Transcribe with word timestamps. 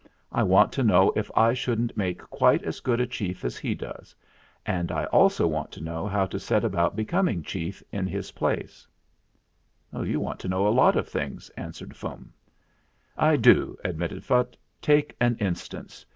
I 0.31 0.41
want 0.41 0.71
to 0.71 0.83
know 0.83 1.13
if 1.15 1.29
I 1.37 1.53
shouldn't 1.53 1.95
make 1.95 2.23
quite 2.31 2.63
as 2.63 2.79
good 2.79 2.99
a 2.99 3.05
chief 3.05 3.45
as 3.45 3.55
he 3.59 3.75
does; 3.75 4.15
and 4.65 4.91
I 4.91 5.05
also 5.05 5.45
want 5.45 5.71
to 5.73 5.79
know 5.83 6.07
how 6.07 6.25
to 6.25 6.39
set 6.39 6.65
about 6.65 6.95
becoming 6.95 7.43
chief 7.43 7.83
in 7.91 8.07
his 8.07 8.31
place." 8.31 8.87
THE 9.91 9.99
MAKING 9.99 10.01
OF 10.01 10.07
THE 10.07 10.13
CHARM 10.13 10.13
25 10.13 10.13
"You 10.15 10.19
want 10.25 10.39
to 10.39 10.47
know 10.49 10.67
a 10.67 10.75
lot 10.81 10.95
of 10.97 11.07
things," 11.07 11.49
an 11.55 11.71
swered 11.73 11.95
Fum. 11.95 12.33
"I 13.15 13.35
do," 13.35 13.77
admitted 13.85 14.23
Phutt. 14.23 14.57
"Take 14.81 15.15
an 15.21 15.35
instance. 15.37 16.03